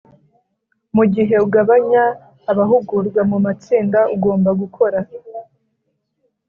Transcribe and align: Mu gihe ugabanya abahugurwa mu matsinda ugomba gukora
Mu 0.95 1.03
gihe 1.13 1.35
ugabanya 1.45 2.03
abahugurwa 2.51 3.21
mu 3.31 3.37
matsinda 3.45 3.99
ugomba 4.15 4.49
gukora 4.61 4.99